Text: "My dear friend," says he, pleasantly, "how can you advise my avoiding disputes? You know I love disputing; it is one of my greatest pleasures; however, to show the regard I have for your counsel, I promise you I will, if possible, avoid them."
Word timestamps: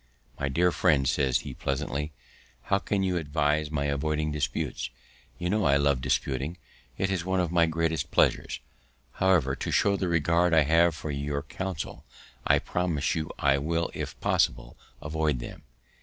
"My 0.39 0.49
dear 0.49 0.71
friend," 0.71 1.07
says 1.07 1.41
he, 1.41 1.53
pleasantly, 1.53 2.11
"how 2.63 2.79
can 2.79 3.03
you 3.03 3.17
advise 3.17 3.69
my 3.69 3.85
avoiding 3.85 4.31
disputes? 4.31 4.89
You 5.37 5.47
know 5.51 5.63
I 5.65 5.77
love 5.77 6.01
disputing; 6.01 6.57
it 6.97 7.11
is 7.11 7.23
one 7.23 7.39
of 7.39 7.51
my 7.51 7.67
greatest 7.67 8.09
pleasures; 8.09 8.61
however, 9.11 9.55
to 9.57 9.69
show 9.69 9.95
the 9.95 10.07
regard 10.07 10.55
I 10.55 10.61
have 10.63 10.95
for 10.95 11.11
your 11.11 11.43
counsel, 11.43 12.03
I 12.47 12.57
promise 12.57 13.13
you 13.13 13.29
I 13.37 13.59
will, 13.59 13.91
if 13.93 14.19
possible, 14.21 14.75
avoid 15.03 15.37
them." 15.37 15.61